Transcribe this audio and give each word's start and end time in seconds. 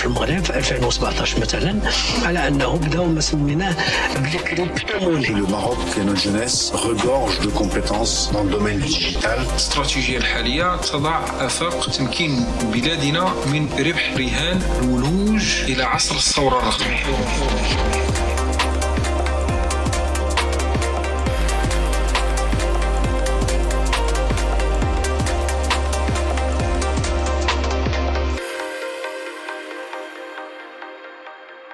في 0.00 0.06
المغرب 0.06 0.44
في 0.44 0.58
2017 0.58 1.40
مثلا 1.40 1.80
على 2.22 2.48
انه 2.48 2.76
بداو 2.76 3.06
ما 3.06 3.20
سميناه 3.20 3.76
بالكريبتو 4.14 5.20
Le 5.20 5.46
Maroc 5.52 5.78
et 5.98 6.04
notre 6.08 6.22
jeunesse 6.26 6.72
regorge 6.74 7.36
de 7.40 7.50
compétences 7.60 8.30
dans 8.32 8.42
le 8.44 8.50
domaine 8.50 8.78
digital. 8.80 9.38
الاستراتيجية 9.50 10.18
الحالية 10.18 10.76
تضع 10.76 11.20
آفاق 11.46 11.90
تمكين 11.90 12.44
بلادنا 12.72 13.34
من 13.46 13.68
ربح 13.78 14.14
رهان 14.16 14.62
الولوج 14.82 15.42
إلى 15.68 15.82
عصر 15.82 16.14
الثورة 16.14 16.58
الرقمية 16.58 17.04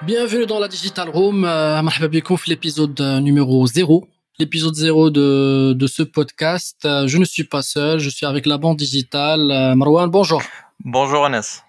Bienvenue 0.07 0.45
dans 0.45 0.61
la 0.61 0.69
Digital 0.69 1.09
Room. 1.09 1.43
Euh, 1.43 1.81
marhaba 1.81 2.07
l'épisode 2.47 2.97
euh, 3.01 3.19
numéro 3.19 3.67
0. 3.67 4.07
L'épisode 4.39 4.73
0 4.73 5.09
de, 5.09 5.73
de 5.73 5.87
ce 5.87 6.01
podcast. 6.01 6.85
Euh, 6.85 7.07
je 7.07 7.17
ne 7.17 7.25
suis 7.25 7.43
pas 7.43 7.61
seul, 7.61 7.99
je 7.99 8.09
suis 8.09 8.25
avec 8.25 8.45
la 8.45 8.57
bande 8.57 8.77
digitale. 8.77 9.75
Marwan, 9.75 10.09
bonjour. 10.09 10.41
Bonjour 10.79 11.25
Anas. 11.25 11.61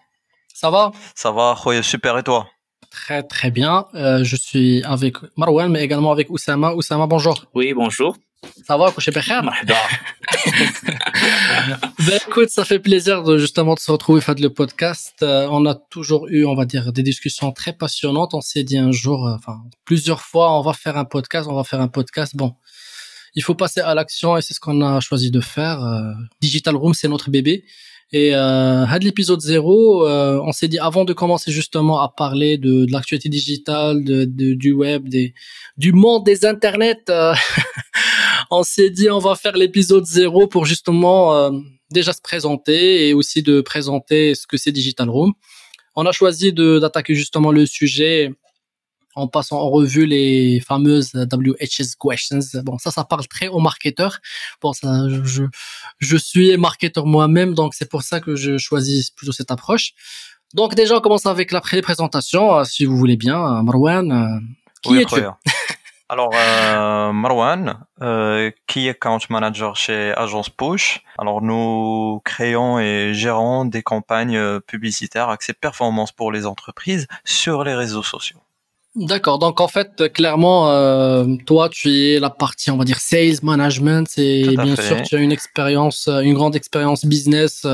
Ça 0.55 0.70
va? 0.70 0.92
Ça 1.16 1.33
va, 1.33 1.56
super 1.83 2.16
et 2.16 2.23
toi? 2.23 2.47
Très 2.92 3.24
très 3.24 3.51
bien. 3.51 3.87
je 3.92 4.37
suis 4.37 4.84
avec 4.84 5.16
Marwan, 5.36 5.69
mais 5.69 5.83
également 5.83 6.12
avec 6.12 6.30
Oussama. 6.30 6.75
Oussama, 6.75 7.09
bonjour. 7.09 7.45
Oui, 7.56 7.75
bonjour. 7.75 8.16
Savoir 8.66 8.92
chez 9.01 9.10
ben, 9.10 9.23
écoute, 12.28 12.51
ça 12.51 12.64
fait 12.64 12.78
plaisir 12.78 13.23
de, 13.23 13.37
justement 13.39 13.75
de 13.75 13.81
se 13.81 13.91
retrouver 13.91 14.20
faire 14.20 14.36
le 14.39 14.50
podcast. 14.50 15.14
Euh, 15.22 15.48
on 15.50 15.67
a 15.67 15.75
toujours 15.75 16.28
eu, 16.28 16.44
on 16.44 16.55
va 16.55 16.64
dire, 16.64 16.92
des 16.92 17.03
discussions 17.03 17.50
très 17.50 17.72
passionnantes. 17.72 18.34
On 18.34 18.41
s'est 18.41 18.62
dit 18.62 18.78
un 18.78 18.92
jour, 18.92 19.27
euh, 19.27 19.34
enfin 19.34 19.59
plusieurs 19.84 20.20
fois, 20.20 20.56
on 20.56 20.62
va 20.62 20.72
faire 20.72 20.97
un 20.97 21.05
podcast, 21.05 21.48
on 21.50 21.55
va 21.55 21.64
faire 21.64 21.81
un 21.81 21.89
podcast. 21.89 22.36
Bon, 22.36 22.55
il 23.34 23.42
faut 23.42 23.55
passer 23.55 23.81
à 23.81 23.94
l'action 23.94 24.36
et 24.36 24.42
c'est 24.42 24.55
ce 24.55 24.61
qu'on 24.61 24.83
a 24.83 25.00
choisi 25.00 25.31
de 25.31 25.41
faire. 25.41 25.83
Euh, 25.83 26.12
Digital 26.41 26.77
Room, 26.77 26.94
c'est 26.94 27.09
notre 27.09 27.31
bébé. 27.31 27.64
Et 28.11 28.34
euh, 28.34 28.86
à 28.86 28.98
l'épisode 28.98 29.41
zéro 29.42 30.06
euh, 30.06 30.41
on 30.42 30.53
s'est 30.53 30.69
dit 30.69 30.78
avant 30.78 31.05
de 31.05 31.12
commencer 31.12 31.53
justement 31.53 32.00
à 32.00 32.09
parler 32.09 32.56
de, 32.56 32.86
l'actualité 32.91 33.28
digitale, 33.28 34.03
de, 34.03 34.25
du 34.25 34.72
web, 34.72 35.09
des, 35.09 35.34
du 35.77 35.92
monde 35.92 36.25
des 36.25 36.47
internets, 36.47 37.11
euh, 37.11 37.34
on 38.50 38.62
s'est 38.62 38.91
dit 38.91 39.10
on 39.10 39.18
va 39.18 39.34
faire 39.34 39.56
l'épisode 39.56 40.04
0 40.04 40.46
pour 40.48 40.64
justement 40.64 41.34
euh, 41.34 41.50
déjà 41.91 42.12
se 42.12 42.20
présenter 42.20 43.08
et 43.08 43.14
aussi 43.14 43.42
de 43.42 43.60
présenter 43.60 44.34
ce 44.34 44.46
que 44.46 44.56
c'est 44.56 44.72
Digital 44.72 45.08
Room. 45.08 45.32
On 45.96 46.06
a 46.06 46.12
choisi 46.12 46.52
d'attaquer 46.52 47.14
justement 47.14 47.50
le 47.50 47.66
sujet 47.66 48.32
en 49.14 49.26
passant 49.26 49.58
en 49.58 49.69
revue 49.69 50.06
les 50.06 50.60
fameuses 50.60 51.12
WHS 51.14 51.96
questions. 52.00 52.38
Bon, 52.62 52.78
ça, 52.78 52.92
ça 52.92 53.04
parle 53.04 53.26
très 53.26 53.48
aux 53.48 53.58
marketeurs. 53.58 54.19
Bon, 54.62 54.72
ça, 54.72 55.08
je, 55.24 55.44
je, 55.98 56.16
suis 56.16 56.56
marketeur 56.56 57.04
moi-même, 57.04 57.54
donc 57.54 57.74
c'est 57.74 57.88
pour 57.88 58.02
ça 58.02 58.20
que 58.20 58.36
je 58.36 58.58
choisis 58.58 59.10
plutôt 59.10 59.32
cette 59.32 59.50
approche. 59.50 59.94
Donc 60.54 60.74
déjà, 60.74 60.96
on 60.96 61.00
commence 61.00 61.26
avec 61.26 61.52
la 61.52 61.60
pré-présentation, 61.60 62.58
euh, 62.58 62.64
si 62.64 62.84
vous 62.84 62.96
voulez 62.96 63.16
bien. 63.16 63.58
Euh, 63.58 63.62
Marwan, 63.62 64.12
euh, 64.12 64.41
qui 64.82 64.92
Oui, 64.92 65.02
es-tu. 65.02 65.20
Alors, 66.11 66.31
euh, 66.34 67.12
Marwan, 67.12 67.81
euh, 68.01 68.51
qui 68.67 68.87
est 68.87 68.91
account 68.91 69.19
manager 69.28 69.77
chez 69.77 70.15
Agence 70.17 70.48
Push? 70.48 71.03
Alors, 71.19 71.42
nous 71.42 72.23
créons 72.25 72.78
et 72.78 73.12
gérons 73.12 73.67
des 73.67 73.83
campagnes 73.83 74.37
euh, 74.37 74.59
publicitaires 74.59 75.28
axées 75.28 75.53
performance 75.53 76.11
pour 76.12 76.33
les 76.33 76.47
entreprises 76.47 77.06
sur 77.25 77.62
les 77.62 77.75
réseaux 77.75 78.03
sociaux. 78.03 78.38
D'accord. 78.97 79.38
Donc 79.38 79.60
en 79.60 79.69
fait, 79.69 80.00
euh, 80.00 80.09
clairement, 80.09 80.71
euh, 80.71 81.25
toi, 81.47 81.69
tu 81.69 81.91
es 81.91 82.19
la 82.19 82.31
partie, 82.31 82.71
on 82.71 82.77
va 82.77 82.84
dire, 82.84 82.99
sales 82.99 83.38
management, 83.43 84.09
et 84.16 84.56
bien 84.56 84.77
fait. 84.77 84.82
sûr, 84.82 85.03
tu 85.03 85.15
as 85.15 85.19
une 85.19 85.31
expérience, 85.31 86.09
euh, 86.09 86.21
une 86.21 86.34
grande 86.34 86.56
expérience 86.56 87.05
business. 87.05 87.66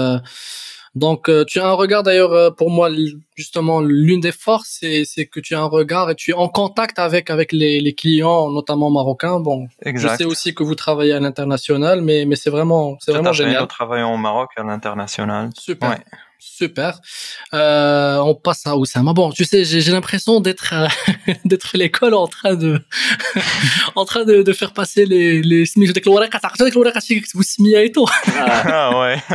Donc, 0.94 1.28
euh, 1.28 1.44
tu 1.44 1.58
as 1.58 1.66
un 1.66 1.72
regard 1.72 2.04
d'ailleurs, 2.04 2.32
euh, 2.32 2.50
pour 2.50 2.70
moi, 2.70 2.88
justement, 3.34 3.80
l'une 3.80 4.20
des 4.20 4.30
forces, 4.30 4.78
c'est 4.80 5.04
c'est 5.04 5.26
que 5.26 5.40
tu 5.40 5.54
as 5.56 5.60
un 5.60 5.66
regard 5.66 6.10
et 6.10 6.14
tu 6.14 6.30
es 6.30 6.34
en 6.34 6.48
contact 6.48 7.00
avec 7.00 7.30
avec 7.30 7.50
les, 7.50 7.80
les 7.80 7.94
clients, 7.94 8.50
notamment 8.50 8.90
marocains. 8.90 9.40
Bon, 9.40 9.66
je 9.84 10.08
sais 10.08 10.24
aussi 10.24 10.54
que 10.54 10.62
vous 10.62 10.76
travaillez 10.76 11.12
à 11.12 11.20
l'international, 11.20 12.00
mais 12.00 12.26
mais 12.26 12.36
c'est 12.36 12.50
vraiment 12.50 12.96
c'est 13.00 13.10
vraiment 13.10 13.32
génial. 13.32 13.62
Nous 13.62 13.66
travaillons 13.66 14.14
au 14.14 14.18
Maroc 14.18 14.50
à 14.56 14.62
l'international. 14.62 15.50
Super. 15.58 15.90
Ouais. 15.90 15.96
Super. 16.56 17.00
Euh, 17.52 18.18
on 18.18 18.34
passe 18.34 18.66
à 18.66 18.76
Oussama. 18.76 19.12
Bon, 19.12 19.32
tu 19.32 19.44
sais, 19.44 19.64
j'ai 19.64 19.90
l'impression 19.90 20.40
d'être 20.40 20.74
euh, 20.74 21.32
d'être 21.44 21.76
l'école 21.76 22.14
en 22.14 22.28
train 22.28 22.54
de 22.54 22.80
en 23.96 24.04
train 24.04 24.24
de, 24.24 24.42
de, 24.42 24.52
faire 24.52 24.72
passer 24.72 25.06
les 25.06 25.42
les 25.42 25.64
et 27.84 27.92
tout. 27.92 28.06
Ah, 28.36 28.62
ah 28.66 29.00
ouais. 29.00 29.18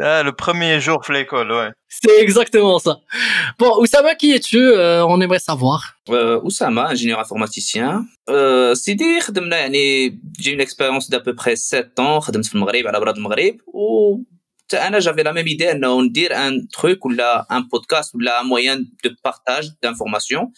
Ah, 0.00 0.22
le 0.22 0.32
premier 0.32 0.80
jour 0.80 1.00
de 1.08 1.14
l'école, 1.14 1.50
ouais. 1.50 1.70
C'est 1.88 2.20
exactement 2.20 2.78
ça. 2.78 2.98
Bon, 3.58 3.80
Oussama, 3.80 4.14
qui 4.14 4.32
es-tu 4.32 4.58
euh, 4.58 5.04
On 5.06 5.20
aimerait 5.20 5.38
savoir. 5.38 5.96
Oussama, 6.08 6.88
ingénieur 6.88 7.20
informaticien. 7.20 8.04
Euh, 8.28 8.74
Sidi, 8.74 9.20
j'ai 10.38 10.52
une 10.52 10.60
expérience 10.60 11.08
d'à 11.08 11.20
peu 11.20 11.34
près 11.34 11.56
7 11.56 11.98
ans, 11.98 12.18
au 12.18 12.58
Maghreb, 12.58 12.86
à 12.86 12.92
la 12.92 13.00
Maghreb, 13.18 13.56
حتى 14.66 14.76
أنا 14.76 15.00
j'avais 15.00 15.22
la 15.22 15.32
même 15.32 15.46
idée 15.46 15.70
انه 15.70 16.02
ندير 16.02 16.32
un 16.32 16.66
truc 16.76 17.06
ولا 17.06 17.46
un 17.50 17.62
podcast 17.62 18.14
ولا 18.14 18.40
un 18.40 18.44
moyen 18.44 18.78
de 19.04 19.10
partage 19.22 19.70
d'information 19.82 20.50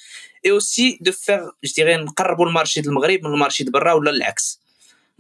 et 0.46 0.50
aussi 0.50 0.98
de 1.00 1.10
faire 1.10 1.42
je 1.62 1.72
dirais 1.72 1.96
نقربوا 1.96 2.46
المارشي 2.46 2.80
ديال 2.80 2.91
المغرب 2.92 3.20
من 3.24 3.32
المارشي 3.32 3.64
ديال 3.64 3.72
برا 3.72 3.92
ولا 3.92 4.10
العكس 4.10 4.60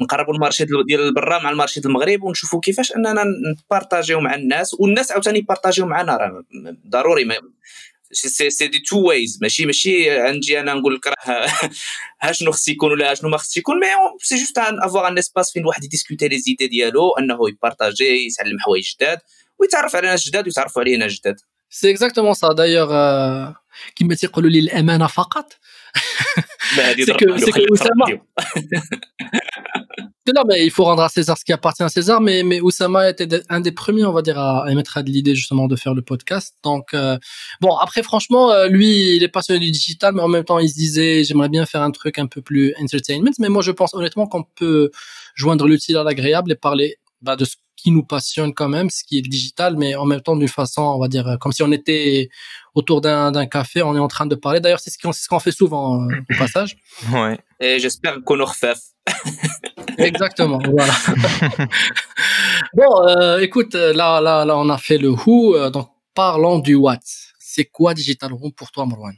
نقربوا 0.00 0.34
المارشي 0.34 0.64
ديال 0.64 1.14
برا 1.14 1.38
مع 1.38 1.50
المارشي 1.50 1.80
ديال 1.80 1.90
المغرب 1.90 2.22
ونشوفوا 2.22 2.60
كيفاش 2.60 2.92
اننا 2.96 3.24
نبارطاجيو 3.64 4.20
مع 4.20 4.34
الناس 4.34 4.74
والناس 4.74 5.12
عاوتاني 5.12 5.38
يبارطاجيو 5.38 5.86
معنا 5.86 6.16
راه 6.16 6.44
ضروري 6.86 7.24
ما 7.24 7.34
سي 8.12 8.50
سي 8.50 8.66
دي 8.66 8.78
تو 8.78 9.08
ويز 9.08 9.38
ماشي 9.42 9.66
ماشي 9.66 10.20
نجي 10.20 10.60
أنا 10.60 10.74
نقول 10.74 10.94
لك 10.94 11.06
راه 11.06 11.46
ها 12.22 12.32
شنو 12.32 12.52
خص 12.52 12.68
يكون 12.68 12.92
ولا 12.92 13.14
شنو 13.14 13.30
ما 13.30 13.36
خص 13.36 13.56
يكون 13.56 13.80
مي 13.80 13.86
سي 14.22 14.36
جوست 14.36 14.58
افوار 14.58 15.08
ان 15.08 15.18
اسباس 15.18 15.52
فين 15.52 15.62
الواحد 15.62 15.84
يديسكوتي 15.84 16.28
لي 16.28 16.38
زيدي 16.38 16.66
ديالو 16.66 17.10
انه 17.10 17.48
يبارطاجي 17.48 18.26
يتعلم 18.26 18.58
حوايج 18.58 18.94
جداد 18.94 19.18
ويتعرف 19.58 19.96
على 19.96 20.06
ناس 20.06 20.28
جداد 20.28 20.46
ويتعرفوا 20.46 20.82
عليه 20.82 20.96
ناس 20.96 21.12
جداد 21.12 21.36
exactement 21.84 22.34
ça. 22.34 22.54
D'ailleurs, 22.54 22.92
euh, 22.92 23.52
كما 23.96 24.14
تيقولوا 24.14 24.50
لي 24.50 24.58
الامانه 24.58 25.06
فقط. 25.06 25.52
لا 26.76 26.90
هذه 26.90 27.04
C'est 27.04 27.08
là, 30.32 30.42
mais 30.46 30.64
il 30.64 30.70
faut 30.70 30.84
rendre 30.84 31.02
à 31.02 31.08
César 31.08 31.36
ce 31.36 31.44
qui 31.44 31.52
appartient 31.52 31.82
à 31.82 31.88
César. 31.88 32.20
Mais, 32.20 32.42
mais 32.42 32.60
Oussama 32.60 33.10
était 33.10 33.28
un 33.48 33.60
des 33.60 33.72
premiers, 33.72 34.04
on 34.04 34.12
va 34.12 34.22
dire, 34.22 34.38
à, 34.38 34.64
à 34.64 34.70
émettre 34.70 34.98
l'idée 35.04 35.34
justement 35.34 35.66
de 35.66 35.76
faire 35.76 35.94
le 35.94 36.02
podcast. 36.02 36.54
Donc, 36.64 36.94
euh, 36.94 37.18
bon, 37.60 37.76
après, 37.76 38.02
franchement, 38.02 38.50
euh, 38.50 38.68
lui, 38.68 39.16
il 39.16 39.22
est 39.22 39.28
passionné 39.28 39.60
du 39.60 39.70
digital, 39.70 40.14
mais 40.14 40.22
en 40.22 40.28
même 40.28 40.44
temps, 40.44 40.58
il 40.58 40.68
se 40.68 40.74
disait, 40.74 41.24
j'aimerais 41.24 41.48
bien 41.48 41.66
faire 41.66 41.82
un 41.82 41.90
truc 41.90 42.18
un 42.18 42.26
peu 42.26 42.42
plus 42.42 42.74
entertainment. 42.80 43.32
Mais 43.38 43.48
moi, 43.48 43.62
je 43.62 43.72
pense 43.72 43.94
honnêtement 43.94 44.26
qu'on 44.26 44.42
peut 44.42 44.90
joindre 45.34 45.66
l'utile 45.66 45.96
à 45.96 46.02
l'agréable 46.02 46.52
et 46.52 46.56
parler 46.56 46.96
bah, 47.22 47.36
de 47.36 47.44
ce 47.44 47.56
qui 47.78 47.90
nous 47.92 48.02
passionne 48.02 48.52
quand 48.52 48.68
même, 48.68 48.90
ce 48.90 49.04
qui 49.04 49.18
est 49.18 49.22
le 49.22 49.28
digital, 49.28 49.76
mais 49.76 49.94
en 49.94 50.04
même 50.04 50.20
temps 50.20 50.36
d'une 50.36 50.48
façon, 50.48 50.82
on 50.82 50.98
va 50.98 51.08
dire, 51.08 51.26
euh, 51.28 51.36
comme 51.36 51.52
si 51.52 51.62
on 51.62 51.70
était 51.70 52.28
autour 52.74 53.00
d'un 53.00 53.46
café, 53.46 53.82
on 53.82 53.94
est 53.94 54.00
en 54.00 54.08
train 54.08 54.26
de 54.26 54.34
parler. 54.34 54.60
D'ailleurs, 54.60 54.80
c'est 54.80 54.90
ce 54.90 54.98
qu'on 54.98 55.12
ce 55.12 55.28
qu 55.28 55.40
fait 55.40 55.52
souvent 55.52 56.04
au 56.06 56.38
passage. 56.38 56.76
Ouais. 57.12 57.38
Et 57.60 57.78
j'espère 57.78 58.22
qu'on 58.24 58.34
le 58.34 58.44
refait. 58.44 58.74
Exactement, 59.97 60.59
voilà. 60.63 60.93
bon, 62.73 63.07
euh, 63.07 63.39
écoute, 63.39 63.75
euh, 63.75 63.93
là, 63.93 64.21
là, 64.21 64.45
là, 64.45 64.57
on 64.57 64.69
a 64.69 64.77
fait 64.77 64.97
le 64.97 65.09
who, 65.09 65.55
euh, 65.55 65.69
donc 65.69 65.89
parlons 66.13 66.59
du 66.59 66.75
what. 66.75 66.99
C'est 67.39 67.65
quoi 67.65 67.93
Digital 67.93 68.33
Room 68.33 68.51
pour 68.53 68.71
toi, 68.71 68.85
Marwan 68.85 69.15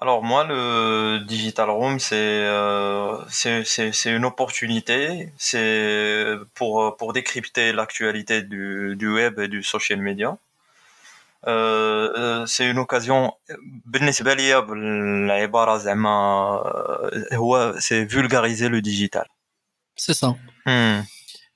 Alors 0.00 0.22
moi, 0.22 0.44
le 0.44 1.24
Digital 1.26 1.70
Room, 1.70 1.98
c'est 1.98 2.16
euh, 2.16 3.16
c'est 3.28 3.64
c'est 3.64 3.92
c'est 3.92 4.12
une 4.12 4.24
opportunité. 4.24 5.32
C'est 5.36 6.36
pour 6.54 6.96
pour 6.96 7.12
décrypter 7.12 7.72
l'actualité 7.72 8.42
du 8.42 8.94
du 8.96 9.08
web 9.12 9.38
et 9.40 9.48
du 9.48 9.62
social 9.62 10.00
media. 10.00 10.38
Euh, 11.48 12.12
euh, 12.16 12.46
c'est 12.46 12.70
une 12.70 12.78
occasion 12.78 13.32
بالنسبة 13.86 14.34
ليا 14.34 14.58
بالعبارة 14.58 15.76
زعما 15.78 16.10
euh, 17.12 17.34
هو 17.34 17.74
c'est 17.78 18.04
vulgariser 18.04 18.68
le 18.68 18.80
digital. 18.80 19.26
c'est 19.97 20.13
ça. 20.13 20.35
Hmm. 20.65 21.01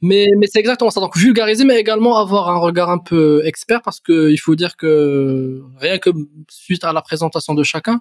Mais, 0.02 0.26
mais 0.38 0.48
c'est 0.52 0.60
exactement 0.60 0.90
ça. 0.90 1.00
Donc 1.00 1.16
vulgariser, 1.16 1.64
mais 1.64 1.80
également 1.80 2.18
avoir 2.18 2.50
un 2.50 2.58
regard 2.58 2.90
un 2.90 2.98
peu 2.98 3.46
expert, 3.46 3.82
parce 3.84 4.00
que 4.00 4.32
il 4.32 4.38
faut 4.38 4.56
dire 4.56 4.76
que 4.76 5.62
rien 5.78 6.00
que 6.00 6.10
suite 6.50 6.84
à 6.84 6.92
la 6.92 7.02
présentation 7.02 7.54
de 7.54 7.64
chacun, 7.64 8.00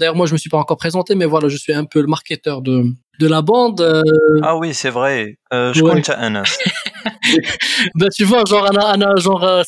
D'ailleurs, 0.00 0.16
moi, 0.16 0.24
je 0.26 0.32
me 0.32 0.38
suis 0.38 0.48
pas 0.48 0.56
encore 0.56 0.78
présenté, 0.78 1.14
mais 1.14 1.26
voilà, 1.26 1.48
je 1.48 1.58
suis 1.58 1.74
un 1.74 1.84
peu 1.84 2.00
le 2.00 2.06
marketeur 2.06 2.62
de 2.62 2.84
de 3.20 3.28
la 3.28 3.42
bande. 3.42 3.82
Euh, 3.82 4.02
Ah 4.42 4.56
oui, 4.56 4.72
c'est 4.72 4.88
vrai. 4.88 5.36
Euh, 5.52 5.74
je 5.74 5.82
Ouais. 5.84 5.96
compte 5.96 6.08
Anas. 6.08 6.56
bah, 7.94 8.08
tu 8.08 8.24
vois, 8.24 8.44
genre, 8.48 8.64
Anna, 8.64 8.88
Anna, 8.88 9.14
genre, 9.18 9.44
euh, 9.44 9.62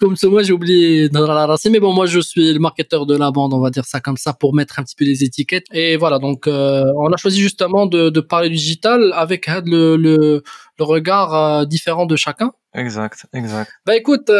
comme 0.00 0.14
ce 0.14 0.26
moi, 0.28 0.44
j'ai 0.44 0.52
oublié 0.52 1.08
mais 1.12 1.80
bon, 1.80 1.92
moi, 1.92 2.06
je 2.06 2.20
suis 2.20 2.52
le 2.52 2.60
marketeur 2.60 3.04
de 3.04 3.16
la 3.16 3.32
bande, 3.32 3.52
on 3.52 3.60
va 3.60 3.70
dire 3.70 3.84
ça 3.84 3.98
comme 4.00 4.16
ça, 4.16 4.32
pour 4.32 4.54
mettre 4.54 4.78
un 4.78 4.84
petit 4.84 4.94
peu 4.94 5.04
les 5.04 5.24
étiquettes. 5.24 5.66
Et 5.72 5.96
voilà, 5.96 6.20
donc, 6.20 6.46
euh, 6.46 6.84
on 6.96 7.12
a 7.12 7.16
choisi 7.16 7.40
justement 7.40 7.86
de, 7.86 8.10
de 8.10 8.20
parler 8.20 8.48
du 8.48 8.54
digital 8.54 9.12
avec 9.12 9.48
le, 9.48 9.96
le, 9.96 10.44
le 10.78 10.84
regard 10.84 11.66
différent 11.66 12.06
de 12.06 12.14
chacun. 12.14 12.52
Exact, 12.74 13.26
exact. 13.32 13.72
Bah 13.86 13.96
écoute, 13.96 14.30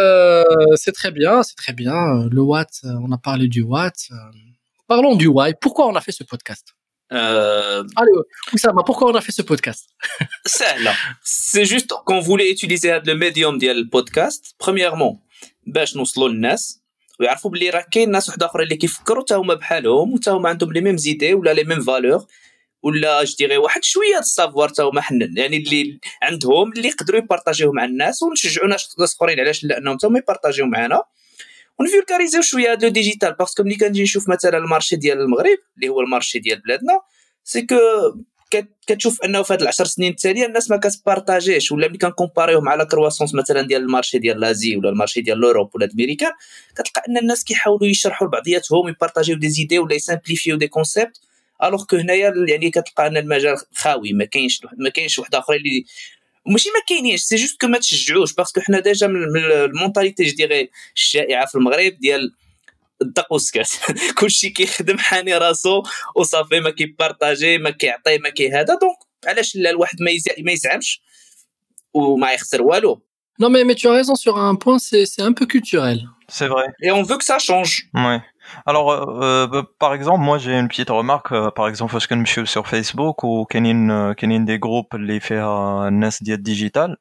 c'est 0.77 0.93
très 0.93 1.11
bien, 1.11 1.43
c'est 1.43 1.57
très 1.57 1.73
bien. 1.73 2.29
Le 2.31 2.41
Watt, 2.41 2.71
on 2.85 3.11
a 3.11 3.19
parlé 3.19 3.49
du 3.49 3.63
Watt. 3.63 3.97
Parlons 4.95 5.17
du 5.17 5.27
Why. 5.27 5.55
Pourquoi 5.65 5.85
on 5.91 5.97
a 5.97 6.01
fait 6.07 6.17
ce 6.21 6.25
podcast 6.33 6.67
Euh, 7.13 7.83
Allez, 8.01 8.13
Oussama, 8.53 8.83
pourquoi 8.89 9.07
on 9.11 9.15
a 9.15 9.21
fait 9.21 9.33
ce 9.33 9.43
podcast 9.43 9.85
سي 11.23 11.63
جوست 11.63 11.93
كون 11.93 12.21
فولي 12.21 12.57
utiliser 12.57 12.87
هذا 12.87 13.13
الميديوم 13.13 13.59
ديال 13.59 13.77
البودكاست 13.77 14.55
premièrement 14.65 15.17
باش 15.67 15.97
نوصلوا 15.97 16.29
للناس. 16.29 16.83
ويعرفوا 17.21 17.51
بلي 17.51 17.71
راه 17.71 17.87
كاين 17.93 18.11
ناس 18.11 18.29
واحد 18.29 18.43
اخرين 18.43 18.65
اللي 18.65 18.77
كيفكروا 18.77 19.23
حتى 19.23 19.35
هما 19.35 19.55
بحالهم 19.55 20.13
وحتى 20.13 20.31
هما 20.31 20.49
عندهم 20.49 20.73
لي 20.73 20.81
ميم 20.81 20.97
زيدي 20.97 21.35
ولا 21.35 21.55
لي 21.55 21.65
ميم 21.65 21.81
فالور 21.81 22.27
ولا 22.83 23.25
جو 23.25 23.35
ديغي 23.39 23.57
واحد 23.57 23.85
شوية 23.85 24.19
السافوار 24.19 24.69
حتى 24.69 24.83
هما 24.83 25.01
حنن. 25.01 25.39
يعني 25.39 25.57
اللي 25.57 26.01
عندهم 26.23 26.73
اللي 26.73 26.89
يقدروا 26.89 27.21
يبارطاجيوه 27.21 27.73
مع 27.73 27.85
الناس. 27.85 28.23
ونشجعوا 28.23 28.69
ناس 28.69 29.17
أخرين 29.17 29.41
علاش 29.41 29.65
لانهم 29.65 29.97
حتى 29.97 30.07
هما 30.07 30.19
يبارطاجيو 30.19 30.67
معنا 30.67 31.03
ونفيلكاريزيو 31.81 32.43
شوية 32.43 32.73
هذا 32.73 32.89
ديجيتال 32.89 33.33
باسكو 33.33 33.63
ملي 33.63 33.75
كنجي 33.77 34.03
نشوف 34.03 34.29
مثلا 34.29 34.59
المارشي 34.59 34.97
ديال 34.97 35.21
المغرب 35.21 35.59
اللي 35.77 35.89
هو 35.89 36.01
المارشي 36.01 36.39
ديال 36.39 36.61
بلادنا 36.61 37.01
سي 37.45 37.63
كو 37.63 37.77
كت- 38.51 38.69
كتشوف 38.87 39.23
انه 39.25 39.43
في 39.43 39.53
هاد 39.53 39.63
العشر 39.63 39.85
سنين 39.85 40.11
التاليه 40.11 40.47
الناس 40.47 40.71
ما 40.71 40.77
كتبارطاجيش 40.77 41.73
ولا 41.73 41.89
ملي 41.89 41.99
كنكومباريوه 41.99 42.61
مع 42.61 42.75
لا 42.75 42.85
كرواسونس 42.85 43.35
مثلا 43.35 43.63
ديال 43.63 43.83
المارشي 43.83 44.19
ديال 44.19 44.41
لازي 44.41 44.77
ولا 44.77 44.89
المارشي 44.89 45.21
ديال 45.21 45.39
لوروب 45.39 45.71
ولا 45.77 45.87
الامريكان 45.87 46.33
كتلقى 46.77 47.03
ان 47.09 47.19
الناس 47.19 47.45
كيحاولوا 47.45 47.87
يشرحوا 47.87 48.27
لبعضياتهم 48.27 48.89
يبارطاجيو 48.89 49.37
دي 49.37 49.49
زيدي 49.49 49.79
ولا 49.79 49.95
يسامبليفيو 49.95 50.57
دي 50.57 50.69
كونسيبت 50.69 51.21
الوغ 51.65 51.85
كو 51.85 51.97
هنايا 51.97 52.33
يعني 52.49 52.71
كتلقى 52.71 53.07
ان 53.07 53.17
المجال 53.17 53.57
خاوي 53.75 54.13
ما 54.13 54.25
كاينش 54.25 54.61
ما 54.79 54.91
كاينش 54.91 55.19
واحد 55.19 55.35
اخر 55.35 55.55
اللي 55.55 55.85
وماشي 56.46 56.70
ما 56.70 56.80
كاينينش 56.90 57.22
سي 57.22 57.36
جوست 57.36 57.62
كو 57.62 57.68
ما 57.68 57.78
تشجعوش 57.78 58.34
باسكو 58.34 58.62
حنا 58.62 58.80
ديجا 58.80 59.08
من 59.08 59.20
من 59.20 59.44
المونتاليتي 59.52 60.24
جو 60.24 60.36
ديغي 60.36 60.70
الشائعه 60.96 61.46
في 61.46 61.56
المغرب 61.56 61.98
ديال 62.00 62.34
الدق 63.02 63.34
والسكات 63.34 63.70
كلشي 64.20 64.50
كيخدم 64.50 64.98
حاني 64.98 65.38
راسو 65.38 65.84
وصافي 66.16 66.60
ما 66.60 66.70
كيبارطاجي 66.70 67.58
ما 67.58 67.70
كيعطي 67.70 68.18
ما 68.18 68.30
كي 68.30 68.50
هذا 68.52 68.64
دونك 68.64 68.98
علاش 69.28 69.56
لا 69.56 69.70
الواحد 69.70 70.02
ما 70.02 70.12
يزع- 70.12 70.42
ما 70.46 70.52
يزعمش 70.52 71.02
وما 71.94 72.34
يخسر 72.34 72.62
والو 72.62 73.02
Non, 73.42 73.50
mais, 73.50 73.64
mais 73.64 73.76
tu 73.82 73.88
as 73.88 73.94
raison 74.02 74.16
sur 74.26 74.36
un 74.50 74.56
point, 74.64 74.80
c'est 74.88 75.06
c'est 75.12 75.24
un 75.30 75.34
peu 75.40 75.46
culturel. 75.56 75.98
C'est 76.38 76.50
vrai. 76.54 76.66
et 76.86 76.90
on 77.00 77.04
veut 77.10 77.18
que 77.22 77.28
ça 77.32 77.40
change 77.50 77.74
Ouais. 78.06 78.20
Alors, 78.67 78.91
euh, 78.91 79.49
euh, 79.53 79.63
par 79.79 79.95
exemple, 79.95 80.23
moi 80.23 80.39
j'ai 80.39 80.53
une 80.53 80.69
petite 80.69 80.91
remarque, 80.91 81.33
euh, 81.33 81.51
par 81.51 81.69
exemple, 81.69 81.93
parce 81.93 82.07
que 82.07 82.15
je 82.25 82.31
suis 82.31 82.47
sur 82.47 82.67
Facebook 82.67 83.23
ou 83.25 83.43
euh, 83.43 84.15
Kenin 84.15 84.41
des 84.41 84.59
groupes 84.59 84.95
les 84.95 85.21
NES 85.31 86.09
Diet 86.21 86.39
Digital, 86.39 86.97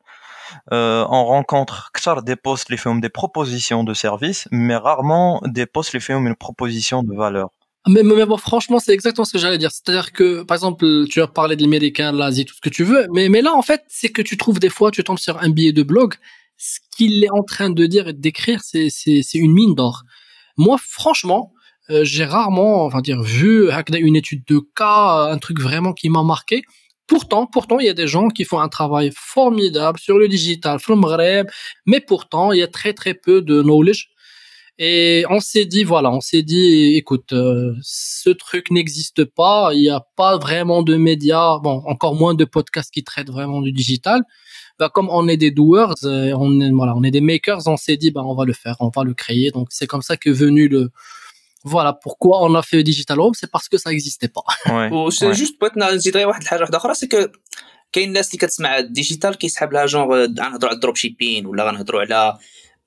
on 0.71 1.25
rencontre 1.25 1.91
que 1.93 2.21
des 2.21 2.35
posts 2.35 2.69
les 2.69 2.77
font 2.77 2.95
des 2.95 3.09
propositions 3.09 3.83
de 3.83 3.93
services, 3.93 4.47
mais 4.51 4.75
rarement 4.75 5.41
des 5.45 5.65
posts 5.65 5.93
les 5.93 5.99
font 5.99 6.25
une 6.25 6.35
proposition 6.35 7.03
de 7.03 7.15
valeur. 7.15 7.49
Mais, 7.87 8.01
mais, 8.03 8.15
mais 8.15 8.25
bon, 8.25 8.37
franchement, 8.37 8.79
c'est 8.79 8.93
exactement 8.93 9.25
ce 9.25 9.33
que 9.33 9.39
j'allais 9.39 9.57
dire. 9.57 9.71
C'est-à-dire 9.71 10.13
que, 10.13 10.43
par 10.43 10.55
exemple, 10.55 11.05
tu 11.09 11.21
as 11.21 11.27
parlé 11.27 11.57
de 11.57 11.63
l'américain, 11.63 12.13
l'Asie, 12.13 12.45
tout 12.45 12.55
ce 12.55 12.61
que 12.61 12.69
tu 12.69 12.85
veux. 12.85 13.07
Mais, 13.11 13.27
mais 13.27 13.41
là, 13.41 13.53
en 13.53 13.61
fait, 13.61 13.81
c'est 13.89 14.07
que 14.07 14.21
tu 14.21 14.37
trouves 14.37 14.59
des 14.59 14.69
fois, 14.69 14.89
tu 14.89 15.03
tombes 15.03 15.19
sur 15.19 15.37
un 15.41 15.49
billet 15.49 15.73
de 15.73 15.83
blog. 15.83 16.13
Ce 16.57 16.79
qu'il 16.95 17.21
est 17.25 17.31
en 17.31 17.43
train 17.43 17.69
de 17.69 17.85
dire 17.85 18.07
et 18.07 18.13
de 18.13 18.21
décrire, 18.21 18.61
c'est, 18.63 18.89
c'est 18.89 19.37
une 19.37 19.51
mine 19.51 19.75
d'or. 19.75 20.03
Moi, 20.57 20.77
franchement, 20.79 21.53
euh, 21.89 22.03
j'ai 22.03 22.25
rarement, 22.25 22.85
enfin 22.85 23.01
dire, 23.01 23.21
vu 23.21 23.69
une 23.94 24.15
étude 24.15 24.44
de 24.47 24.59
cas, 24.75 25.29
un 25.31 25.38
truc 25.38 25.59
vraiment 25.59 25.94
qui 25.94 26.09
m'a 26.09 26.23
marqué. 26.23 26.63
Pourtant, 27.07 27.45
pourtant, 27.45 27.79
il 27.79 27.85
y 27.85 27.89
a 27.89 27.94
des 27.94 28.07
gens 28.07 28.29
qui 28.29 28.45
font 28.45 28.59
un 28.59 28.69
travail 28.69 29.11
formidable 29.13 30.00
sur 30.00 30.17
le 30.17 30.27
digital, 30.29 30.79
mais 31.85 32.00
pourtant, 32.00 32.53
il 32.53 32.59
y 32.59 32.63
a 32.63 32.67
très 32.67 32.94
très 32.94 33.13
peu 33.13 33.41
de 33.41 33.61
knowledge. 33.61 34.09
Et 34.79 35.23
on 35.29 35.39
s'est 35.39 35.65
dit, 35.65 35.83
voilà, 35.83 36.11
on 36.11 36.21
s'est 36.21 36.41
dit, 36.41 36.95
écoute, 36.95 37.33
euh, 37.33 37.75
ce 37.83 38.29
truc 38.31 38.71
n'existe 38.71 39.23
pas, 39.25 39.71
il 39.73 39.81
n'y 39.81 39.89
a 39.89 40.01
pas 40.15 40.38
vraiment 40.38 40.81
de 40.81 40.95
médias, 40.95 41.59
bon, 41.59 41.83
encore 41.85 42.15
moins 42.15 42.33
de 42.33 42.45
podcasts 42.45 42.91
qui 42.91 43.03
traitent 43.03 43.29
vraiment 43.29 43.61
du 43.61 43.71
digital 43.71 44.23
Bah, 44.78 44.88
comme 44.94 45.08
on 45.19 45.25
est 45.32 45.40
des 45.44 45.52
doers, 45.60 45.94
euh, 46.04 46.42
on 46.44 46.50
est, 46.64 46.70
voilà, 46.80 46.92
on 47.00 47.02
est 47.08 47.14
des 47.19 47.25
makers, 47.32 47.62
on 47.75 47.78
s'est 47.84 47.98
dit, 48.02 48.10
bah, 48.16 48.22
on 48.32 48.34
va 48.40 48.44
le 48.44 48.56
faire, 48.62 48.76
on 48.86 48.90
va 48.96 49.02
le 49.10 49.14
créer. 49.22 49.48
Donc, 49.56 49.66
c'est 49.76 49.86
comme 49.92 50.02
ça 50.08 50.14
qu'est 50.20 50.36
venu 50.44 50.62
le, 50.75 50.82
voilà, 51.75 51.92
pourquoi 52.04 52.34
on 52.46 52.54
a 52.60 52.62
fait 52.70 52.82
Digital 52.92 53.19
Home, 53.20 53.34
c'est 53.40 53.50
parce 53.54 53.69
que 53.70 53.76
ça 53.82 53.88
n'existait 53.90 54.32
pas. 54.36 54.44
Ouais. 54.72 54.92
وسي 54.92 55.26
Ouais. 55.26 55.32
جوست 55.36 55.60
بغيت 55.60 55.76
نزيد 55.78 56.16
غير 56.16 56.28
واحد 56.28 56.42
الحاجه 56.42 56.60
واحده 56.60 56.78
اخرى 56.78 56.94
سي 56.94 57.06
كو 57.06 57.26
كاين 57.92 58.08
الناس 58.08 58.28
اللي 58.28 58.38
كتسمع 58.38 58.78
الديجيتال 58.78 59.34
كيسحب 59.34 59.72
لها 59.72 59.86
جونغ 59.86 60.14
غنهضروا 60.25 60.69
على 60.69 60.75
الدروب 60.76 60.96
شيبين 60.96 61.46
ولا 61.46 61.69
غنهضروا 61.70 62.00
على 62.00 62.38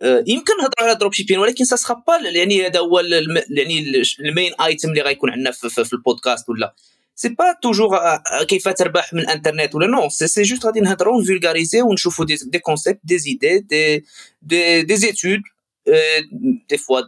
آه، 0.01 0.23
يمكن 0.27 0.53
نهضروا 0.61 0.81
على 0.81 0.91
الدروب 0.91 1.13
شيبين 1.13 1.39
ولكن 1.39 1.65
سا 1.65 1.75
سخا 1.75 1.93
با 2.07 2.29
يعني 2.29 2.67
هذا 2.67 2.79
هو 2.79 2.99
الم- 2.99 3.43
يعني 3.49 3.79
ال- 3.79 4.03
المين 4.19 4.51
ايتم 4.61 4.89
اللي 4.89 5.01
غيكون 5.01 5.29
عندنا 5.29 5.51
في, 5.51 5.69
في, 5.69 5.83
في 5.83 5.93
البودكاست 5.93 6.49
ولا 6.49 6.73
سي 7.15 7.29
با 7.29 7.55
توجور 7.61 7.99
كيف 8.47 8.67
تربح 8.67 9.13
من 9.13 9.19
الانترنت 9.19 9.75
ولا 9.75 9.87
نو 9.87 10.09
سي 10.09 10.27
سي 10.27 10.41
جوست 10.41 10.65
غادي 10.65 10.79
نهضروا 10.79 11.21
نفولغاريزي 11.21 11.81
ونشوفوا 11.81 12.25
دي 12.25 12.37
دي 12.45 12.59
كونسيبت 12.59 12.99
دي 13.03 13.17
زيدي 13.17 13.59
دي 13.59 14.05
دي 14.41 14.81
دي 14.81 14.95
زيتود 14.95 15.41
دي 16.69 16.77
فوا 16.77 17.01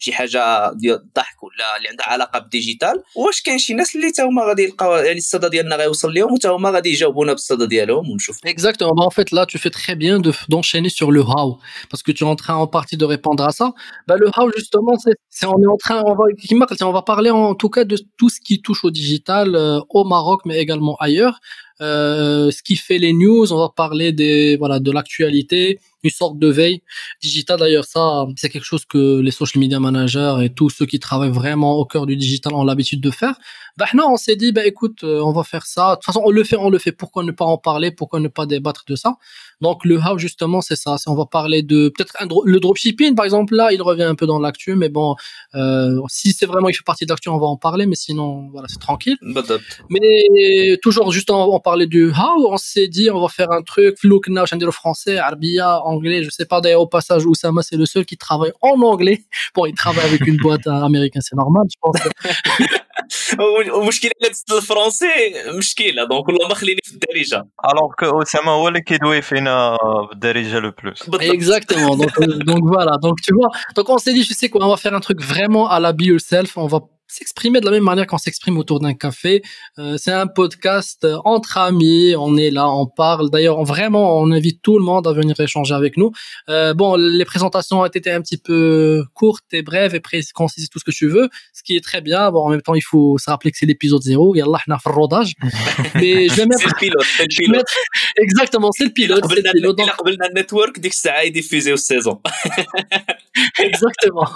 شي 0.00 0.12
حاجه 0.12 0.72
ديال 0.72 0.94
الضحك 0.94 1.42
ولا 1.42 1.76
اللي 1.76 1.88
عندها 1.88 2.06
علاقه 2.06 2.38
بالديجيتال 2.38 3.02
واش 3.16 3.42
كاين 3.42 3.58
شي 3.58 3.74
ناس 3.74 3.96
اللي 3.96 4.10
تا 4.10 4.22
هما 4.22 4.42
غادي 4.42 4.62
يلقاو 4.62 4.96
يعني 4.96 5.18
الصدى 5.18 5.48
ديالنا 5.48 5.76
غيوصل 5.76 6.14
لهم 6.14 6.32
وتا 6.32 6.48
هما 6.48 6.70
غادي 6.70 6.90
يجاوبونا 6.90 7.32
بالصدى 7.32 7.66
ديالهم 7.66 8.10
ونشوف 8.10 8.36
Exactement. 8.46 8.94
Bah, 8.98 9.04
en 9.10 9.14
fait, 9.18 9.30
là, 9.30 9.44
tu 9.52 9.58
fais 9.58 9.74
très 9.80 9.96
bien 10.04 10.18
de, 10.26 10.32
d'enchaîner 10.48 10.88
sur 10.88 11.10
le 11.16 11.22
how. 11.32 11.48
Parce 11.90 12.02
que 12.02 12.12
tu 12.16 12.24
es 12.24 12.26
en 12.26 12.38
train 12.42 12.54
en 12.54 12.66
partie 12.66 12.96
de 13.02 13.06
répondre 13.14 13.42
à 13.50 13.52
ça. 13.58 13.66
Bah, 14.08 14.16
le 14.22 14.28
how, 14.36 14.46
justement, 14.56 14.94
c'est, 15.04 15.16
c'est, 15.36 15.46
on 15.54 15.60
est 15.64 15.72
en 15.76 15.80
train, 15.84 15.98
on 16.10 16.14
va, 16.20 16.24
qui 16.48 16.54
marque, 16.54 16.74
on 16.92 16.96
va 17.00 17.04
parler 17.14 17.30
en 17.30 17.54
tout 17.62 17.70
cas 17.76 17.84
de 17.92 17.96
tout 18.18 18.30
ce 18.34 18.40
qui 18.46 18.56
touche 18.66 18.82
au 18.88 18.92
digital, 19.02 19.46
euh, 19.54 19.80
au 19.98 20.04
Maroc, 20.14 20.40
mais 20.46 20.56
également 20.64 20.96
ailleurs. 21.06 21.36
Euh, 21.80 22.50
ce 22.56 22.62
qui 22.62 22.76
fait 22.76 22.98
les 22.98 23.12
news, 23.12 23.46
on 23.52 23.58
va 23.64 23.70
parler 23.84 24.12
des, 24.12 24.56
voilà, 24.62 24.76
de 24.80 24.90
l'actualité, 24.96 25.78
une 26.05 26.11
sorte 26.11 26.39
de 26.39 26.47
veille 26.47 26.81
digitale. 27.21 27.59
D'ailleurs, 27.59 27.85
ça, 27.85 28.25
c'est 28.37 28.49
quelque 28.49 28.63
chose 28.63 28.85
que 28.85 29.19
les 29.19 29.31
social 29.31 29.59
media 29.59 29.79
managers 29.79 30.37
et 30.43 30.49
tous 30.49 30.69
ceux 30.69 30.85
qui 30.85 30.99
travaillent 30.99 31.31
vraiment 31.31 31.73
au 31.75 31.85
cœur 31.85 32.05
du 32.05 32.15
digital 32.15 32.53
ont 32.53 32.63
l'habitude 32.63 33.01
de 33.01 33.11
faire. 33.11 33.35
Bah, 33.77 33.87
non, 33.93 34.05
on 34.13 34.17
s'est 34.17 34.37
dit, 34.37 34.51
bah, 34.53 34.65
écoute, 34.65 35.03
euh, 35.03 35.19
on 35.19 35.33
va 35.33 35.43
faire 35.43 35.65
ça. 35.65 35.91
De 35.91 35.95
toute 35.95 36.05
façon, 36.05 36.21
on 36.23 36.31
le 36.31 36.43
fait, 36.43 36.55
on 36.55 36.69
le 36.69 36.77
fait. 36.77 36.93
Pourquoi 36.93 37.23
ne 37.23 37.31
pas 37.31 37.45
en 37.45 37.57
parler? 37.57 37.91
Pourquoi 37.91 38.19
ne 38.21 38.29
pas 38.29 38.45
débattre 38.45 38.83
de 38.87 38.95
ça? 38.95 39.15
Donc, 39.59 39.83
le 39.83 39.97
how, 39.97 40.17
justement, 40.17 40.61
c'est 40.61 40.77
ça. 40.77 40.95
On 41.07 41.15
va 41.15 41.25
parler 41.25 41.61
de, 41.61 41.89
peut-être 41.89 42.13
dro 42.27 42.43
le 42.45 42.59
dropshipping, 42.59 43.15
par 43.15 43.25
exemple, 43.25 43.55
là, 43.55 43.73
il 43.73 43.81
revient 43.81 44.03
un 44.03 44.15
peu 44.15 44.27
dans 44.27 44.39
l'actu, 44.39 44.75
mais 44.75 44.89
bon, 44.89 45.15
euh, 45.55 45.99
si 46.07 46.31
c'est 46.31 46.45
vraiment, 46.45 46.69
il 46.69 46.73
fait 46.73 46.83
partie 46.85 47.05
de 47.05 47.11
l'actu, 47.11 47.29
on 47.29 47.37
va 47.37 47.47
en 47.47 47.57
parler, 47.57 47.85
mais 47.85 47.95
sinon, 47.95 48.49
voilà, 48.51 48.67
c'est 48.69 48.79
tranquille. 48.79 49.17
Mais 49.89 50.77
toujours, 50.81 51.11
juste, 51.11 51.31
on, 51.31 51.55
on 51.55 51.59
parlait 51.59 51.87
du 51.87 52.11
how, 52.11 52.47
on 52.49 52.57
s'est 52.57 52.87
dit, 52.87 53.09
on 53.09 53.19
va 53.19 53.27
faire 53.27 53.51
un 53.51 53.61
truc, 53.61 53.97
flouk, 53.99 54.29
français, 54.71 55.17
arbia, 55.17 55.81
anglais, 55.94 56.22
je 56.22 56.30
sais 56.30 56.46
pas, 56.46 56.60
d'ailleurs, 56.60 56.82
au 56.82 56.86
passage, 56.86 57.24
Oussama, 57.26 57.62
c'est 57.62 57.76
le 57.76 57.86
seul 57.86 58.04
qui 58.04 58.16
travaille 58.16 58.52
en 58.60 58.80
anglais. 58.82 59.18
Bon, 59.54 59.66
il 59.66 59.74
travaille 59.74 60.06
avec 60.06 60.26
une 60.26 60.36
boîte 60.36 60.66
euh, 60.66 60.88
américaine, 60.88 61.22
c'est 61.22 61.36
normal, 61.36 61.64
je 61.72 61.76
pense. 61.80 61.96
المشكله 63.74 64.10
الا 64.20 64.28
دزت 64.30 64.52
الفرونسي 64.52 65.06
مشكله 65.58 66.04
دونك 66.04 66.28
والله 66.28 66.48
ما 66.48 66.54
خليني 66.54 66.80
في 66.84 66.92
الدارجه 66.92 67.48
Alors 67.66 67.96
que 67.96 68.06
Osama 68.06 68.48
هو 68.48 68.68
اللي 68.68 68.80
كيدوي 68.80 69.22
فينا 69.22 69.76
بالدارجة 70.08 70.60
le 70.60 70.72
plus. 70.72 71.10
بالضبط 71.10 71.34
Exactement. 71.34 71.96
Donc, 71.96 72.18
euh, 72.18 72.38
donc 72.50 72.62
voilà. 72.64 72.92
Donc 73.02 73.16
tu 73.22 73.34
vois. 73.34 73.50
Donc 73.76 73.88
on 73.88 73.98
s'est 73.98 74.12
dit, 74.12 74.22
je 74.22 74.34
sais 74.34 74.48
quoi, 74.48 74.64
on 74.66 74.70
va 74.70 74.76
faire 74.76 74.94
un 74.94 75.00
truc 75.00 75.20
vraiment 75.22 75.68
à 75.68 75.80
la 75.80 75.92
be 75.92 76.02
yourself. 76.02 76.56
On 76.56 76.66
va 76.66 76.80
s'exprimer 77.15 77.61
de 77.61 77.65
la 77.65 77.71
même 77.71 77.83
manière 77.83 78.07
qu'on 78.07 78.17
s'exprime 78.17 78.57
autour 78.57 78.79
d'un 78.79 78.93
café. 78.93 79.41
Euh, 79.79 79.97
c'est 79.97 80.11
un 80.11 80.27
podcast 80.27 81.05
euh, 81.05 81.17
entre 81.23 81.57
amis, 81.57 82.13
on 82.17 82.35
est 82.37 82.51
là, 82.51 82.69
on 82.69 82.87
parle. 82.87 83.29
D'ailleurs, 83.29 83.63
vraiment, 83.63 84.19
on 84.19 84.31
invite 84.31 84.61
tout 84.61 84.77
le 84.77 84.83
monde 84.83 85.07
à 85.07 85.13
venir 85.13 85.39
échanger 85.39 85.73
avec 85.73 85.95
nous. 85.97 86.11
Euh, 86.49 86.73
bon, 86.73 86.95
les 86.95 87.25
présentations 87.25 87.81
ont 87.81 87.85
été 87.85 88.11
un 88.11 88.21
petit 88.21 88.37
peu 88.37 89.05
courtes 89.13 89.45
et 89.53 89.61
brèves 89.61 89.95
et 89.95 90.01
concises, 90.33 90.69
tout 90.69 90.79
ce 90.79 90.83
que 90.83 90.91
tu 90.91 91.07
veux, 91.07 91.29
ce 91.53 91.63
qui 91.63 91.75
est 91.77 91.83
très 91.83 92.01
bien. 92.01 92.31
Bon, 92.31 92.45
en 92.45 92.49
même 92.49 92.61
temps, 92.61 92.75
il 92.75 92.83
faut 92.83 93.17
se 93.17 93.29
rappeler 93.29 93.51
que 93.51 93.57
c'est 93.57 93.65
l'épisode 93.65 94.01
zéro 94.01 94.35
yallah, 94.35 94.59
on 94.67 94.73
a 94.73 94.79
fait 94.79 94.89
rodage. 94.89 95.33
Mais 95.95 96.27
je 96.27 96.35
vais 96.35 96.45
mettre... 96.45 96.61
C'est 96.61 96.67
le 96.67 96.79
pilote, 96.79 97.05
c'est 97.17 97.23
le 97.23 97.45
pilote. 97.45 97.67
Exactement, 98.17 98.71
c'est 98.71 98.85
le 98.85 98.91
pilote. 98.91 99.23
Le 99.23 99.51
pilote. 99.51 99.79
network, 100.33 100.79
dès 100.79 100.89
que 100.89 100.95
ça 100.95 101.13
a 101.13 101.29
diffusé 101.29 101.71
aux 101.71 101.77
saisons. 101.77 102.21
Exactement. 103.59 104.27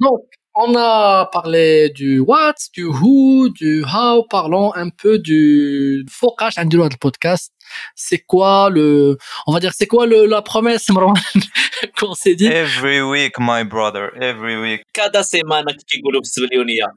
Donc, 0.00 0.20
on 0.54 0.74
a 0.76 1.30
parlé 1.32 1.88
du 1.90 2.18
what, 2.20 2.54
du 2.74 2.84
who, 2.84 3.48
du 3.48 3.84
how. 3.84 4.26
Parlons 4.28 4.74
un 4.74 4.90
peu 4.90 5.18
du 5.18 6.04
focage 6.10 6.56
du 6.56 6.78
podcast. 7.00 7.54
C'est 7.94 8.18
quoi 8.18 8.68
le, 8.68 9.16
on 9.46 9.54
va 9.54 9.60
dire, 9.60 9.72
c'est 9.74 9.86
quoi 9.86 10.06
le, 10.06 10.26
la 10.26 10.42
promesse 10.42 10.88
qu'on 11.98 12.12
s'est 12.12 12.34
dit? 12.34 12.46
Every 12.46 13.00
week, 13.00 13.34
my 13.38 13.64
brother, 13.64 14.10
every 14.20 14.56
week. 14.60 14.82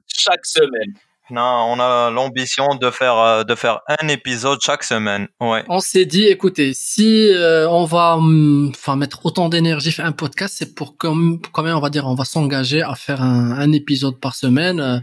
Chaque 0.07 0.45
semaine 0.45 0.93
on 1.31 1.79
a 1.79 2.11
l'ambition 2.11 2.75
de 2.75 2.91
faire 2.91 3.17
euh, 3.17 3.43
de 3.43 3.55
faire 3.55 3.79
un 3.87 4.07
épisode 4.07 4.59
chaque 4.61 4.83
semaine. 4.83 5.27
Ouais. 5.41 5.63
On 5.69 5.79
s'est 5.79 6.05
dit, 6.05 6.25
écoutez, 6.25 6.73
si 6.73 7.29
euh, 7.33 7.67
on 7.69 7.85
va, 7.85 8.15
hum, 8.17 8.69
enfin, 8.69 8.95
mettre 8.95 9.25
autant 9.25 9.49
d'énergie 9.49 9.91
faire 9.91 10.05
un 10.05 10.11
podcast, 10.11 10.55
c'est 10.57 10.75
pour 10.75 10.97
comme, 10.97 11.39
quand 11.51 11.63
même, 11.63 11.75
on 11.75 11.79
va 11.81 11.89
dire, 11.89 12.05
on 12.05 12.15
va 12.15 12.25
s'engager 12.25 12.81
à 12.81 12.95
faire 12.95 13.21
un, 13.21 13.51
un 13.51 13.71
épisode 13.71 14.19
par 14.19 14.35
semaine. 14.35 14.79
euh, 14.79 14.99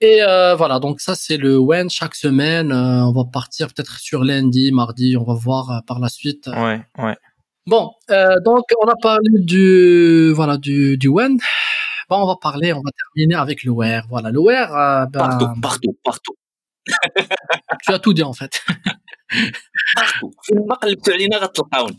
et 0.00 0.22
euh, 0.22 0.54
voilà, 0.54 0.80
donc 0.80 1.00
ça 1.00 1.14
c'est 1.14 1.36
le 1.38 1.56
when 1.58 1.88
chaque 1.88 2.14
semaine. 2.14 2.70
euh, 2.72 3.04
on 3.06 3.12
va 3.12 3.24
partir 3.32 3.68
peut-être 3.68 3.98
sur 3.98 4.22
lundi, 4.22 4.70
mardi, 4.72 5.16
on 5.16 5.24
va 5.24 5.34
voir 5.34 5.82
par 5.86 5.98
la 5.98 6.08
suite. 6.08 6.46
Ouais, 6.48 6.80
ouais. 6.98 7.16
Bon, 7.66 7.90
donc 8.44 8.64
on 8.82 8.88
a 8.88 8.96
parlé 9.00 9.30
du 9.38 10.32
voilà 10.34 10.58
du 10.58 10.98
du 10.98 11.08
when. 11.08 11.38
On 12.10 12.26
va 12.26 12.36
parler, 12.36 12.72
on 12.72 12.82
va 12.82 12.90
terminer 12.90 13.34
avec 13.34 13.64
le. 13.64 13.72
Voilà, 13.72 14.30
le 14.30 14.40
wear. 14.40 14.74
Euh, 14.74 15.06
ben, 15.06 15.28
partout, 15.28 15.60
partout, 15.60 15.98
partout. 16.04 16.36
tu 17.82 17.92
as 17.92 17.98
tout 17.98 18.12
dit 18.12 18.22
en 18.22 18.32
fait. 18.32 18.62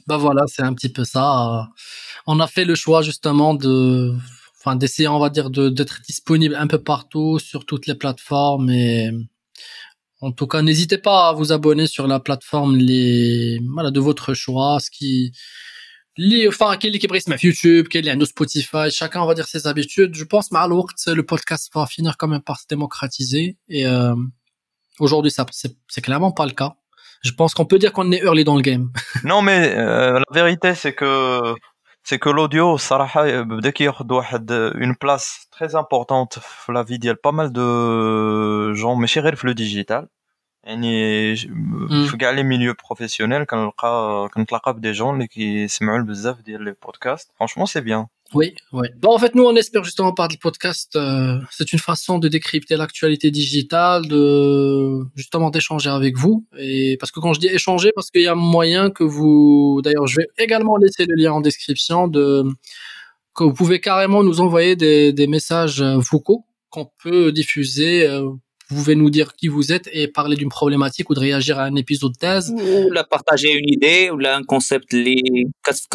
bah 0.08 0.18
voilà, 0.18 0.44
c'est 0.48 0.62
un 0.62 0.74
petit 0.74 0.90
peu 0.90 1.04
ça. 1.04 1.70
On 2.28 2.40
a 2.40 2.48
fait 2.48 2.66
le 2.66 2.76
choix 2.76 3.02
justement 3.02 3.56
de, 3.56 4.14
enfin 4.60 4.76
d'essayer, 4.76 5.08
on 5.08 5.20
va 5.20 5.30
dire, 5.30 5.50
d'être 5.50 6.02
disponible 6.04 6.56
un 6.56 6.68
peu 6.68 6.82
partout 6.82 7.40
sur 7.40 7.66
toutes 7.66 7.88
les 7.88 7.96
plateformes 7.96 8.70
et 8.70 9.12
en 10.22 10.32
tout 10.32 10.48
cas, 10.48 10.62
n'hésitez 10.62 10.98
pas 10.98 11.30
à 11.30 11.34
vous 11.34 11.52
abonner 11.52 11.88
sur 11.88 12.08
la 12.08 12.20
plateforme 12.20 12.78
les 12.78 13.60
voilà, 13.74 13.92
de 13.92 14.00
votre 14.00 14.34
choix, 14.34 14.80
ce 14.80 14.90
qui 14.90 15.34
enfin 16.48 16.78
quelle 16.78 16.96
équipe 16.96 17.12
YouTube 17.44 17.88
quelle 17.90 18.08
est 18.08 18.26
Spotify 18.26 18.90
chacun 18.90 19.26
va 19.26 19.34
dire 19.34 19.48
ses 19.48 19.68
habitudes. 19.68 20.16
Je 20.16 20.24
pense 20.24 20.52
mal 20.52 20.72
le 20.72 21.24
podcast 21.24 21.70
va 21.74 21.86
finir 21.86 22.16
quand 22.18 22.28
même 22.28 22.42
par 22.42 22.60
se 22.60 22.66
démocratiser. 22.70 23.58
Et 23.68 23.86
euh, 23.86 24.16
aujourd'hui 25.00 25.32
ça 25.32 25.46
c'est 25.52 26.02
clairement 26.02 26.32
pas 26.32 26.46
le 26.46 26.54
cas. 26.54 26.76
Je 27.24 27.32
pense 27.32 27.54
qu'on 27.54 27.66
peut 27.66 27.80
dire 27.80 27.92
qu'on 27.92 28.12
est 28.12 28.24
early 28.24 28.44
dans 28.44 28.56
le 28.56 28.62
game. 28.62 28.92
Non 29.24 29.42
mais 29.42 29.74
euh, 29.76 30.20
la 30.20 30.34
vérité 30.34 30.74
c'est 30.76 30.94
que 30.94 31.56
c'est 32.04 32.20
que 32.20 32.30
l'audio 32.30 32.78
dès 33.62 33.74
qu'il 33.74 33.88
a 33.90 33.92
une 34.76 34.96
place 34.96 35.48
très 35.52 35.76
importante. 35.76 36.40
La 36.70 36.84
vie 36.84 36.96
il 36.96 37.06
y 37.06 37.10
a 37.10 37.16
pas 37.16 37.32
mal 37.34 37.52
de 37.52 38.74
gens 38.74 38.96
mais 38.96 39.08
le 39.44 39.54
digital. 39.54 40.08
يعني 40.65 41.35
ج- 41.35 41.49
في 42.11 42.17
كاع 42.21 42.31
لي 42.31 42.43
ميليو 42.43 42.75
بروفيسيونيل 42.87 43.45
كنلقى 43.45 44.29
كنتلاقى 44.35 44.75
بدي 44.75 44.93
جون 44.93 45.15
اللي 45.15 45.27
كيسمعوا 45.27 46.03
بزاف 46.05 46.41
ديال 46.41 46.65
لي 46.65 46.75
بودكاست 46.85 47.31
فرانشمون 47.39 47.67
سي 47.67 47.81
بيان 47.81 48.07
Oui, 48.41 48.49
oui. 48.79 48.87
Bon, 49.03 49.11
en 49.17 49.19
fait, 49.23 49.33
nous, 49.35 49.45
on 49.53 49.57
espère 49.63 49.83
justement 49.91 50.13
par 50.21 50.29
le 50.33 50.37
podcast, 50.47 50.91
euh, 50.95 51.41
c'est 51.57 51.69
une 51.75 51.81
façon 51.91 52.15
de 52.25 52.29
décrypter 52.37 52.77
l'actualité 52.83 53.29
digitale, 53.41 54.03
de 54.07 54.25
justement 55.21 55.51
d'échanger 55.55 55.91
avec 56.01 56.15
vous. 56.23 56.37
Et 56.69 56.97
parce 57.01 57.11
que 57.13 57.19
quand 57.23 57.33
je 57.37 57.41
dis 57.45 57.49
échanger, 57.59 57.91
parce 57.97 58.09
qu'il 58.13 58.23
y 58.31 58.33
a 58.37 58.39
moyen 58.57 58.85
que 58.97 59.03
vous, 59.17 59.81
d'ailleurs, 59.85 60.07
je 60.13 60.17
vais 60.21 60.29
également 60.45 60.77
laisser 60.85 61.05
le 61.11 61.15
lien 61.21 61.33
en 61.39 61.43
description 61.51 62.01
de 62.17 62.25
que 63.35 63.43
vous 63.47 63.55
pouvez 63.63 63.79
carrément 63.89 64.23
nous 64.29 64.39
envoyer 64.47 64.75
des, 64.85 65.13
des 65.21 65.27
messages 65.37 65.81
euh, 65.83 65.97
vocaux 66.13 66.41
qu'on 66.73 66.87
peut 67.03 67.33
diffuser. 67.41 67.93
vous 68.70 68.78
pouvez 68.78 68.96
nous 68.96 69.10
dire 69.10 69.34
qui 69.34 69.48
vous 69.48 69.72
êtes 69.72 69.88
et 69.92 70.08
parler 70.08 70.36
d'une 70.36 70.50
problématique 70.50 71.10
ou 71.10 71.14
de 71.14 71.20
réagir 71.20 71.60
à 71.60 71.64
un 71.64 71.76
épisode 71.76 72.18
thèse. 72.18 72.54
Ou 72.56 72.92
la 72.92 73.04
partager 73.04 73.54
une 73.54 73.70
idée, 73.72 74.10
ou 74.10 74.18
là, 74.18 74.36
un 74.36 74.44
concept, 74.44 74.94
les 74.94 75.46
casse 75.64 75.86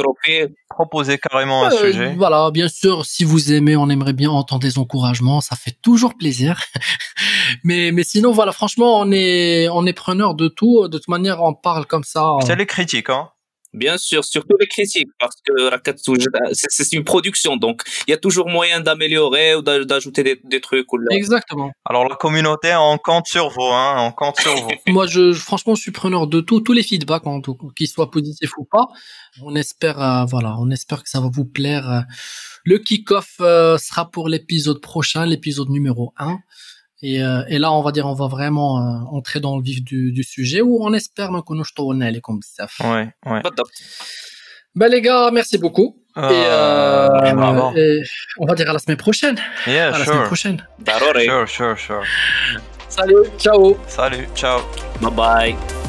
Proposer 0.68 1.18
carrément 1.18 1.64
un 1.64 1.72
euh, 1.72 1.86
sujet. 1.86 2.14
Voilà, 2.16 2.50
bien 2.52 2.68
sûr, 2.68 3.04
si 3.04 3.24
vous 3.24 3.52
aimez, 3.52 3.76
on 3.76 3.90
aimerait 3.90 4.12
bien 4.12 4.30
entendre 4.30 4.62
des 4.62 4.78
encouragements, 4.78 5.40
ça 5.40 5.56
fait 5.56 5.76
toujours 5.82 6.16
plaisir. 6.16 6.60
mais, 7.64 7.90
mais 7.92 8.04
sinon, 8.04 8.30
voilà, 8.32 8.52
franchement, 8.52 9.00
on 9.00 9.10
est, 9.10 9.68
on 9.68 9.84
est 9.86 9.92
preneur 9.92 10.34
de 10.34 10.48
tout. 10.48 10.86
De 10.88 10.98
toute 10.98 11.08
manière, 11.08 11.42
on 11.42 11.54
parle 11.54 11.86
comme 11.86 12.04
ça. 12.04 12.36
C'est 12.46 12.56
les 12.56 12.66
critiques, 12.66 13.10
hein. 13.10 13.30
Bien 13.72 13.98
sûr, 13.98 14.24
surtout 14.24 14.56
les 14.58 14.66
critiques, 14.66 15.10
parce 15.20 15.36
que 15.46 15.70
Rakatsu, 15.70 16.12
c'est 16.52 16.92
une 16.92 17.04
production, 17.04 17.56
donc 17.56 17.82
il 18.08 18.10
y 18.10 18.14
a 18.14 18.16
toujours 18.16 18.48
moyen 18.48 18.80
d'améliorer 18.80 19.54
ou 19.54 19.62
d'ajouter 19.62 20.40
des, 20.42 20.60
trucs. 20.60 20.92
Ou 20.92 20.98
là. 20.98 21.06
Exactement. 21.12 21.70
Alors 21.84 22.08
la 22.08 22.16
communauté, 22.16 22.74
on 22.76 22.98
compte 22.98 23.28
sur 23.28 23.48
vous, 23.50 23.62
hein, 23.62 23.94
on 23.98 24.10
compte 24.10 24.40
sur 24.40 24.52
vous. 24.56 24.70
Moi, 24.88 25.06
je, 25.06 25.32
franchement, 25.32 25.76
je 25.76 25.82
suis 25.82 25.92
preneur 25.92 26.26
de 26.26 26.40
tout, 26.40 26.60
tous 26.60 26.72
les 26.72 26.82
feedbacks, 26.82 27.26
en 27.28 27.40
tout, 27.40 27.56
qu'ils 27.76 27.86
soient 27.86 28.10
positifs 28.10 28.56
ou 28.58 28.64
pas. 28.64 28.88
On 29.40 29.54
espère, 29.54 30.02
euh, 30.02 30.24
voilà, 30.24 30.56
on 30.58 30.70
espère 30.70 31.04
que 31.04 31.08
ça 31.08 31.20
va 31.20 31.28
vous 31.32 31.44
plaire. 31.44 31.88
Euh, 31.88 32.00
le 32.64 32.78
kick-off 32.78 33.36
euh, 33.40 33.78
sera 33.78 34.10
pour 34.10 34.28
l'épisode 34.28 34.80
prochain, 34.80 35.26
l'épisode 35.26 35.68
numéro 35.68 36.12
1. 36.18 36.38
Euh, 37.02 37.44
et, 37.48 37.58
là, 37.58 37.72
on 37.72 37.82
va 37.82 37.92
dire, 37.92 38.06
on 38.06 38.14
va 38.14 38.26
vraiment 38.26 38.78
euh, 38.78 39.16
entrer 39.16 39.40
dans 39.40 39.56
le 39.56 39.62
vif 39.62 39.82
du, 39.82 40.22
sujet 40.22 40.60
où 40.60 40.78
on 40.82 40.92
espère 40.92 41.30
que 41.46 41.54
nous 41.54 41.64
tourne 41.74 42.04
les 42.04 42.20
comme 42.20 42.40
ça. 42.42 42.66
Ouais, 42.80 43.08
ouais. 43.26 43.40
Bah, 43.42 43.50
top. 43.56 43.68
Bah, 44.74 44.88
les 44.88 45.00
gars, 45.00 45.30
merci 45.32 45.58
beaucoup. 45.58 45.96
Ah, 46.14 46.30
euh, 46.30 47.74
et, 47.76 48.02
on 48.38 48.46
va 48.46 48.54
dire 48.54 48.68
à 48.68 48.72
la 48.72 48.78
semaine 48.78 48.96
prochaine. 48.96 49.36
Yeah, 49.66 49.88
à 49.88 49.92
sure. 49.92 49.98
la 49.98 50.04
semaine 50.04 50.26
prochaine. 50.26 50.66
Sure, 51.24 51.48
sure, 51.48 51.78
sure. 51.78 52.02
Salut, 52.88 53.26
ciao. 53.38 53.78
Salut, 53.86 54.26
ciao. 54.34 54.60
Bye 55.00 55.10
bye. 55.12 55.79